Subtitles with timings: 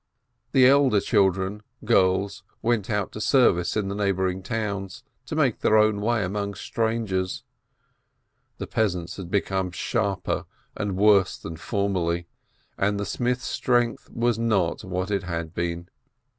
[0.51, 5.59] The elder children, girls, went out to service in the neigh boring towns, to make
[5.59, 7.43] their own way among strangers.
[8.57, 10.45] The peasants had become sharper
[10.75, 12.25] and worse than for merly,
[12.79, 15.87] and the smith's strength was hot what it had been.